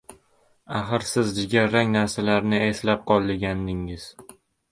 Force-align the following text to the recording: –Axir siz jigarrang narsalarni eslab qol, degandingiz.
–Axir 0.79 1.03
siz 1.09 1.33
jigarrang 1.39 1.93
narsalarni 1.97 2.63
eslab 2.69 3.05
qol, 3.13 3.31
degandingiz. 3.33 4.09